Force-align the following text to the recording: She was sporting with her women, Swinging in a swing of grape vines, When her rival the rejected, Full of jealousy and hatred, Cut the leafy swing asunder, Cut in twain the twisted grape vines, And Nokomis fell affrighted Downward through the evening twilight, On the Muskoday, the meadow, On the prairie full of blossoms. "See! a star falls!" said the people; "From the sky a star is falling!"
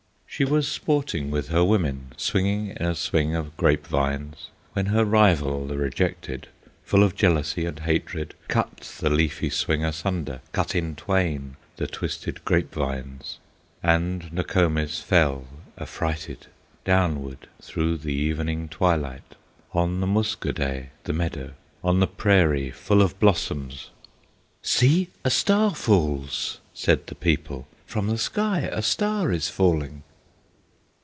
She 0.33 0.45
was 0.45 0.65
sporting 0.65 1.29
with 1.29 1.49
her 1.49 1.63
women, 1.63 2.13
Swinging 2.15 2.69
in 2.69 2.85
a 2.85 2.95
swing 2.95 3.35
of 3.35 3.55
grape 3.57 3.85
vines, 3.85 4.47
When 4.71 4.87
her 4.87 5.03
rival 5.03 5.67
the 5.67 5.77
rejected, 5.77 6.47
Full 6.83 7.03
of 7.03 7.15
jealousy 7.15 7.65
and 7.65 7.77
hatred, 7.79 8.33
Cut 8.47 8.79
the 9.01 9.09
leafy 9.09 9.49
swing 9.49 9.83
asunder, 9.83 10.39
Cut 10.53 10.73
in 10.73 10.95
twain 10.95 11.57
the 11.75 11.85
twisted 11.85 12.43
grape 12.45 12.73
vines, 12.73 13.39
And 13.83 14.31
Nokomis 14.33 15.01
fell 15.01 15.45
affrighted 15.77 16.47
Downward 16.85 17.49
through 17.61 17.97
the 17.97 18.13
evening 18.13 18.69
twilight, 18.69 19.35
On 19.73 19.99
the 19.99 20.07
Muskoday, 20.07 20.89
the 21.03 21.13
meadow, 21.13 21.53
On 21.83 21.99
the 21.99 22.07
prairie 22.07 22.71
full 22.71 23.01
of 23.01 23.19
blossoms. 23.19 23.89
"See! 24.61 25.09
a 25.25 25.29
star 25.29 25.75
falls!" 25.75 26.61
said 26.73 27.07
the 27.07 27.15
people; 27.15 27.67
"From 27.85 28.07
the 28.07 28.17
sky 28.17 28.61
a 28.71 28.81
star 28.81 29.31
is 29.33 29.49
falling!" 29.49 30.03